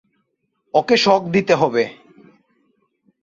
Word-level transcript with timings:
ওকে 0.73 0.95
shock 0.97 1.21
দিতে 1.27 1.53
হবে। 1.55 1.83